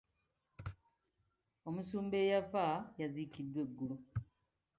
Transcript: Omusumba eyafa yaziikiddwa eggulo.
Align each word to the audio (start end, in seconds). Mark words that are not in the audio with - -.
Omusumba 1.67 2.15
eyafa 2.23 2.65
yaziikiddwa 2.99 3.59
eggulo. 3.65 3.95